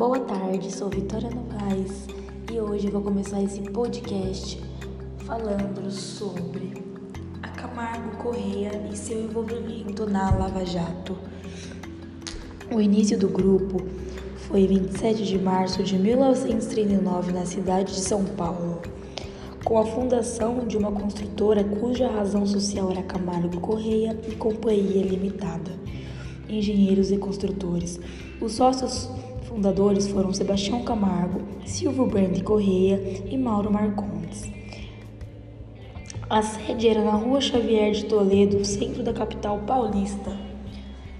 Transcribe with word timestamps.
Boa 0.00 0.18
tarde, 0.18 0.74
sou 0.74 0.88
Vitória 0.88 1.28
Novaes 1.28 2.06
e 2.50 2.58
hoje 2.58 2.88
vou 2.88 3.02
começar 3.02 3.42
esse 3.42 3.60
podcast 3.60 4.58
falando 5.26 5.90
sobre 5.90 6.72
a 7.42 7.48
Camargo 7.48 8.16
Correia 8.16 8.88
e 8.90 8.96
seu 8.96 9.20
envolvimento 9.20 10.08
na 10.08 10.34
Lava 10.34 10.64
Jato. 10.64 11.18
O 12.74 12.80
início 12.80 13.18
do 13.18 13.28
grupo 13.28 13.76
foi 14.48 14.66
27 14.66 15.22
de 15.22 15.38
março 15.38 15.82
de 15.82 15.98
1939 15.98 17.32
na 17.32 17.44
cidade 17.44 17.92
de 17.92 18.00
São 18.00 18.24
Paulo, 18.24 18.80
com 19.66 19.78
a 19.78 19.84
fundação 19.84 20.66
de 20.66 20.78
uma 20.78 20.92
construtora 20.92 21.62
cuja 21.62 22.08
razão 22.08 22.46
social 22.46 22.90
era 22.90 23.02
Camargo 23.02 23.60
Correia 23.60 24.18
e 24.26 24.34
Companhia 24.34 25.04
Limitada, 25.04 25.72
engenheiros 26.48 27.12
e 27.12 27.18
construtores. 27.18 28.00
Os 28.40 28.52
sócios 28.52 29.10
fundadores 29.50 30.06
foram 30.06 30.32
Sebastião 30.32 30.82
Camargo, 30.84 31.40
Silvio 31.66 32.06
Brandi 32.06 32.40
Correia 32.40 33.20
e 33.28 33.36
Mauro 33.36 33.70
Marcondes. 33.70 34.48
A 36.28 36.40
sede 36.40 36.86
era 36.86 37.02
na 37.02 37.10
Rua 37.10 37.40
Xavier 37.40 37.90
de 37.90 38.04
Toledo, 38.04 38.64
centro 38.64 39.02
da 39.02 39.12
capital 39.12 39.58
paulista. 39.66 40.30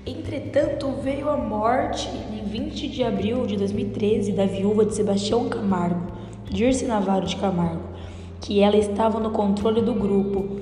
Entretanto, 0.07 0.93
veio 1.03 1.29
a 1.29 1.37
morte 1.37 2.09
em 2.09 2.49
20 2.49 2.89
de 2.89 3.03
abril 3.03 3.47
de 3.47 3.57
2013 3.57 4.31
da 4.31 4.47
viúva 4.47 4.85
de 4.85 4.95
Sebastião 4.95 5.49
Camargo, 5.49 6.13
Dirce 6.49 6.87
Navarro 6.87 7.27
de 7.27 7.35
Camargo, 7.35 7.83
que 8.41 8.61
ela 8.61 8.77
estava 8.77 9.19
no 9.19 9.33
controle 9.33 9.83
do 9.83 9.95
grupo. 9.95 10.61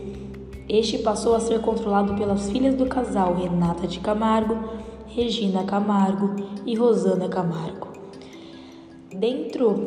Este 0.67 0.97
passou 0.99 1.35
a 1.35 1.41
ser 1.41 1.61
controlado 1.61 2.15
pelas 2.15 2.51
filhas 2.51 2.75
do 2.75 2.87
casal 2.87 3.35
Renata 3.35 3.87
de 3.87 4.01
Camargo, 4.01 4.57
Regina 5.09 5.65
Camargo 5.65 6.37
e 6.67 6.75
Rosana 6.75 7.29
Camargo. 7.31 7.89
Dentro 9.11 9.87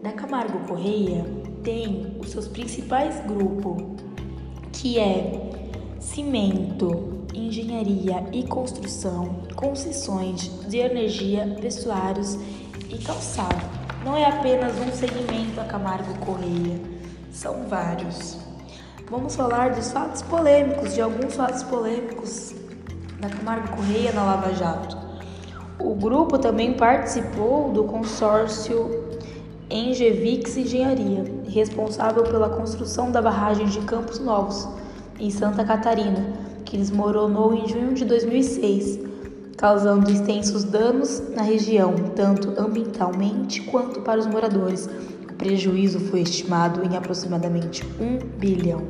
da 0.00 0.12
Camargo 0.12 0.60
Correia 0.66 1.24
tem 1.64 2.16
os 2.20 2.30
seus 2.30 2.46
principais 2.46 3.20
grupos, 3.26 3.82
que 4.72 4.98
é 4.98 5.50
cimento, 5.98 7.26
engenharia 7.34 8.24
e 8.32 8.44
construção, 8.44 9.42
concessões 9.56 10.50
de 10.68 10.78
energia, 10.78 11.56
vestuários 11.60 12.38
e 12.88 12.96
calçado. 12.98 13.66
Não 14.04 14.16
é 14.16 14.24
apenas 14.24 14.72
um 14.78 14.92
segmento 14.92 15.60
a 15.60 15.64
Camargo 15.64 16.16
Correia, 16.24 16.80
são 17.32 17.64
vários. 17.68 18.38
Vamos 19.10 19.34
falar 19.34 19.74
dos 19.74 19.90
fatos 19.90 20.22
polêmicos, 20.22 20.94
de 20.94 21.00
alguns 21.00 21.34
fatos 21.34 21.64
polêmicos 21.64 22.54
da 23.20 23.28
Camargo 23.28 23.76
Correia 23.76 24.12
na 24.12 24.24
Lava 24.24 24.52
Jato. 24.54 24.96
O 25.78 25.94
grupo 25.94 26.38
também 26.38 26.72
participou 26.74 27.70
do 27.70 27.84
consórcio 27.84 29.08
Engevix 29.70 30.56
Engenharia, 30.56 31.24
responsável 31.48 32.24
pela 32.24 32.48
construção 32.48 33.12
da 33.12 33.22
barragem 33.22 33.66
de 33.66 33.78
Campos 33.80 34.18
Novos, 34.18 34.66
em 35.18 35.30
Santa 35.30 35.64
Catarina, 35.64 36.32
que 36.64 36.76
desmoronou 36.76 37.54
em 37.54 37.68
junho 37.68 37.94
de 37.94 38.04
2006, 38.04 38.98
causando 39.56 40.10
extensos 40.10 40.64
danos 40.64 41.22
na 41.34 41.42
região, 41.42 41.94
tanto 42.16 42.60
ambientalmente 42.60 43.62
quanto 43.62 44.00
para 44.00 44.18
os 44.18 44.26
moradores. 44.26 44.90
O 45.30 45.34
prejuízo 45.34 46.00
foi 46.00 46.22
estimado 46.22 46.84
em 46.84 46.96
aproximadamente 46.96 47.86
1 48.00 48.38
bilhão. 48.38 48.82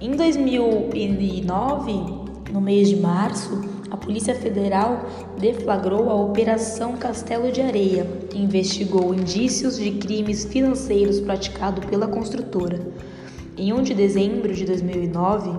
Em 0.00 0.12
2009, 0.12 2.17
no 2.52 2.60
mês 2.60 2.88
de 2.88 2.96
março, 2.96 3.60
a 3.90 3.96
Polícia 3.96 4.34
Federal 4.34 5.06
deflagrou 5.38 6.10
a 6.10 6.14
Operação 6.14 6.96
Castelo 6.96 7.50
de 7.52 7.60
Areia 7.60 8.06
e 8.34 8.42
investigou 8.42 9.14
indícios 9.14 9.78
de 9.78 9.92
crimes 9.92 10.44
financeiros 10.44 11.20
praticados 11.20 11.84
pela 11.86 12.06
construtora. 12.06 12.80
Em 13.56 13.72
1 13.72 13.82
de 13.82 13.94
dezembro 13.94 14.54
de 14.54 14.64
2009, 14.64 15.50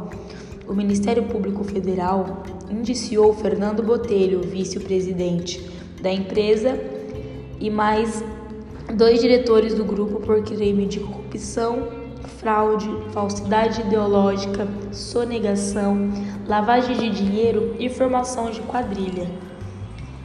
o 0.68 0.74
Ministério 0.74 1.24
Público 1.24 1.64
Federal 1.64 2.44
indiciou 2.70 3.34
Fernando 3.34 3.84
Botelho, 3.84 4.42
vice-presidente 4.42 5.70
da 6.02 6.12
empresa, 6.12 6.80
e 7.60 7.70
mais 7.70 8.24
dois 8.96 9.20
diretores 9.20 9.74
do 9.74 9.84
grupo 9.84 10.20
por 10.22 10.42
crime 10.44 10.86
de 10.86 11.00
corrupção 11.00 11.99
fraude, 12.40 12.90
falsidade 13.12 13.82
ideológica, 13.82 14.66
sonegação, 14.94 16.10
lavagem 16.48 16.96
de 16.98 17.10
dinheiro 17.10 17.76
e 17.78 17.90
formação 17.90 18.50
de 18.50 18.62
quadrilha. 18.62 19.28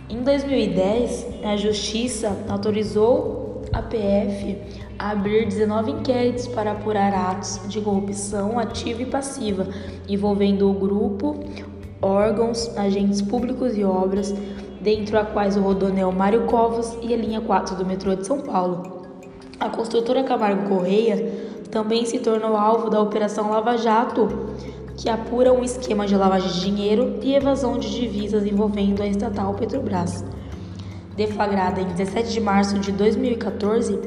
Em 0.09 0.23
2010, 0.23 1.27
a 1.45 1.57
Justiça 1.57 2.39
autorizou 2.49 3.63
a 3.73 3.83
PF 3.83 4.57
a 4.97 5.11
abrir 5.11 5.47
19 5.47 5.91
inquéritos 5.91 6.47
para 6.47 6.71
apurar 6.71 7.13
atos 7.13 7.61
de 7.69 7.81
corrupção 7.81 8.61
ativa 8.61 9.03
e 9.03 9.07
passiva 9.07 9.67
envolvendo 10.09 10.71
o 10.71 10.75
grupo, 10.75 11.41
órgãos, 12.01 12.71
agentes 12.77 13.21
públicos 13.21 13.77
e 13.77 13.83
obras, 13.83 14.33
dentre 14.81 15.17
a 15.17 15.25
quais 15.25 15.57
o 15.57 15.61
Rodonel 15.63 16.13
Mário 16.13 16.43
Covas 16.43 16.97
e 17.03 17.13
a 17.13 17.17
linha 17.17 17.41
4 17.41 17.75
do 17.75 17.85
metrô 17.85 18.15
de 18.15 18.25
São 18.25 18.41
Paulo. 18.41 19.03
A 19.59 19.69
construtora 19.69 20.23
Camargo 20.23 20.69
Correia 20.69 21.44
também 21.71 22.07
se 22.07 22.19
tornou 22.19 22.57
alvo 22.57 22.91
da 22.91 23.01
Operação 23.01 23.51
Lava 23.51 23.77
Jato, 23.77 24.29
que 24.97 25.09
apura 25.09 25.53
um 25.53 25.65
esquema 25.65 26.07
de 26.07 26.17
lavagem 26.17 26.51
de 26.51 26.61
dinheiro 26.61 27.19
e 27.23 27.35
evasão 27.35 27.79
de 27.79 27.91
divisas 27.91 28.47
envolvendo 28.47 29.03
a 29.03 29.07
estatal 29.07 29.55
Petrobras. 29.55 30.25
Deflagrada 31.17 31.81
em 31.81 31.87
17 31.87 32.33
de 32.33 32.41
março 32.41 32.79
de 32.79 32.93
2014, 32.93 33.99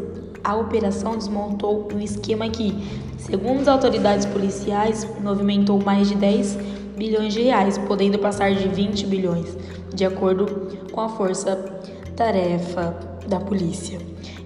a 0.43 0.55
operação 0.55 1.17
desmontou 1.17 1.87
um 1.93 1.99
esquema 1.99 2.47
que, 2.49 2.73
segundo 3.17 3.61
as 3.61 3.67
autoridades 3.67 4.25
policiais, 4.25 5.07
movimentou 5.21 5.81
mais 5.83 6.07
de 6.07 6.15
10 6.15 6.57
bilhões 6.97 7.33
de 7.33 7.41
reais, 7.41 7.77
podendo 7.77 8.17
passar 8.17 8.53
de 8.53 8.67
20 8.67 9.05
bilhões, 9.07 9.57
de 9.93 10.05
acordo 10.05 10.69
com 10.91 11.01
a 11.01 11.09
força-tarefa 11.09 13.16
da 13.27 13.39
polícia. 13.39 13.99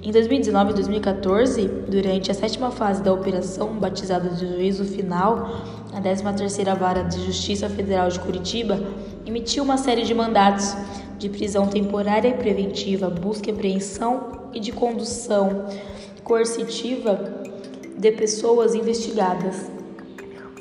Em 0.04 0.12
2019 0.12 0.72
e 0.72 0.74
2014, 0.74 1.68
durante 1.88 2.32
a 2.32 2.34
sétima 2.34 2.72
fase 2.72 3.04
da 3.04 3.14
operação, 3.14 3.76
batizada 3.76 4.30
de 4.30 4.48
Juízo 4.48 4.84
Final, 4.84 5.64
a 5.94 6.02
13ª 6.02 6.78
Vara 6.78 7.04
de 7.04 7.24
Justiça 7.24 7.70
Federal 7.70 8.10
de 8.10 8.20
Curitiba 8.20 8.80
emitiu 9.26 9.64
uma 9.64 9.78
série 9.78 10.04
de 10.04 10.14
mandatos 10.14 10.76
de 11.20 11.30
prisão 11.30 11.68
temporária 11.68 12.30
e 12.30 12.34
preventiva, 12.34 13.10
busca 13.10 13.50
e 13.50 13.54
apreensão 13.54 14.50
e 14.54 14.60
de 14.60 14.72
condução 14.72 15.68
coercitiva 16.24 17.44
de 17.98 18.12
pessoas 18.12 18.74
investigadas. 18.74 19.70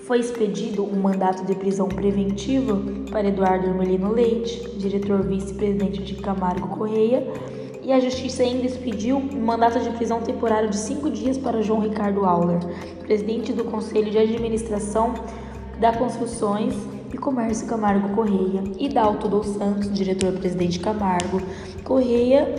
Foi 0.03 0.19
expedido 0.19 0.85
um 0.85 1.01
mandato 1.01 1.47
de 1.47 1.55
prisão 1.55 1.89
preventiva 1.89 2.79
para 3.11 3.29
Eduardo 3.29 3.69
Hermelino 3.69 4.13
Leite, 4.13 4.69
diretor 4.77 5.23
vice-presidente 5.23 6.03
de 6.03 6.17
Camargo 6.17 6.69
Correia, 6.77 7.27
e 7.83 7.93
a 7.93 8.01
Justiça 8.01 8.43
ainda 8.43 8.67
expediu 8.67 9.17
um 9.17 9.41
mandato 9.41 9.81
de 9.81 9.91
prisão 9.91 10.21
temporário 10.21 10.69
de 10.69 10.77
cinco 10.77 11.11
dias 11.11 11.39
para 11.39 11.63
João 11.63 11.81
Ricardo 11.81 12.25
Auler, 12.25 12.59
presidente 13.01 13.53
do 13.53 13.65
Conselho 13.65 14.11
de 14.11 14.19
Administração 14.19 15.15
da 15.79 15.93
Construções 15.93 16.75
e 17.13 17.19
Comércio 17.19 17.67
Camargo 17.67 18.15
Correia, 18.15 18.63
e 18.79 18.89
Dalto 18.89 19.29
dos 19.29 19.47
Santos, 19.47 19.93
diretor-presidente 19.93 20.79
Camargo 20.79 21.41
Correia, 21.83 22.55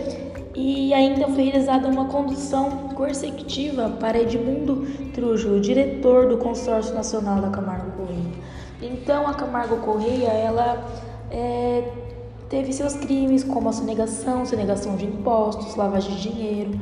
e 0.54 0.92
ainda 0.92 1.26
foi 1.28 1.44
realizada 1.44 1.88
uma 1.88 2.06
condução 2.06 2.88
coercitiva 2.94 3.88
para 3.98 4.20
Edmundo 4.20 4.86
Trujo, 5.14 5.60
diretor 5.60 6.28
do 6.28 6.36
Consórcio 6.36 6.94
Nacional 6.94 7.40
da 7.40 7.48
Camargo 7.48 7.92
Correia. 7.92 8.32
Então, 8.82 9.26
a 9.26 9.32
Camargo 9.32 9.76
Correia, 9.76 10.28
ela 10.28 10.84
é, 11.30 11.84
teve 12.52 12.70
seus 12.70 12.92
crimes 12.92 13.42
como 13.42 13.70
a 13.70 13.72
sonegação, 13.72 14.44
sonegação 14.44 14.94
de 14.94 15.06
impostos, 15.06 15.74
lavagem 15.74 16.14
de 16.16 16.30
dinheiro, 16.30 16.80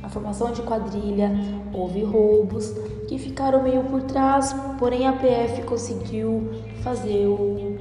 a 0.00 0.08
formação 0.08 0.52
de 0.52 0.62
quadrilha, 0.62 1.32
houve 1.74 2.04
roubos 2.04 2.72
que 3.08 3.18
ficaram 3.18 3.64
meio 3.64 3.82
por 3.82 4.00
trás, 4.02 4.54
porém 4.78 5.08
a 5.08 5.12
PF 5.12 5.62
conseguiu 5.62 6.48
fazer 6.84 7.26
o, 7.26 7.76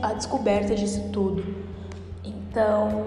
a 0.00 0.12
descoberta 0.12 0.76
disso 0.76 1.02
tudo. 1.12 1.44
Então, 2.24 3.04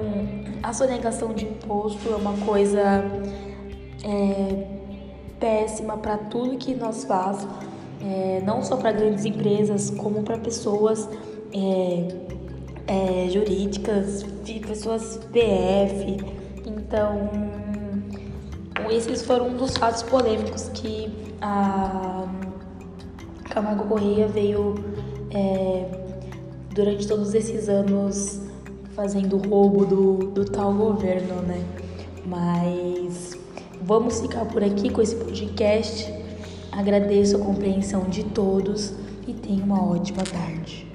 a 0.61 0.73
sonegação 0.73 1.33
de 1.33 1.45
imposto 1.45 2.09
é 2.09 2.15
uma 2.17 2.33
coisa 2.45 3.01
é, 4.03 4.67
péssima 5.39 5.95
para 5.95 6.17
tudo 6.17 6.57
que 6.57 6.75
nós 6.75 7.05
faz, 7.05 7.47
é, 8.01 8.41
não 8.45 8.61
só 8.61 8.75
para 8.75 8.91
grandes 8.91 9.23
empresas, 9.23 9.89
como 9.89 10.21
para 10.21 10.37
pessoas 10.37 11.07
é, 11.53 12.25
é, 12.87 13.29
jurídicas, 13.29 14.23
pessoas 14.67 15.19
PF. 15.31 16.17
Então, 16.65 17.29
esses 18.89 19.21
foram 19.23 19.49
um 19.49 19.57
dos 19.57 19.75
fatos 19.77 20.03
polêmicos 20.03 20.69
que 20.73 21.11
a 21.41 22.27
Camargo 23.49 23.85
Correia 23.85 24.27
veio 24.27 24.75
é, 25.31 25.85
durante 26.73 27.07
todos 27.07 27.33
esses 27.33 27.69
anos 27.69 28.41
fazendo 28.95 29.37
roubo 29.37 29.85
do, 29.85 30.17
do 30.31 30.45
tal 30.45 30.73
governo, 30.73 31.41
né? 31.41 31.63
Mas 32.25 33.37
vamos 33.81 34.21
ficar 34.21 34.45
por 34.45 34.63
aqui 34.63 34.89
com 34.89 35.01
esse 35.01 35.15
podcast. 35.15 36.13
Agradeço 36.71 37.37
a 37.37 37.39
compreensão 37.39 38.03
de 38.05 38.23
todos 38.23 38.93
e 39.27 39.33
tenha 39.33 39.63
uma 39.63 39.83
ótima 39.85 40.23
tarde. 40.23 40.94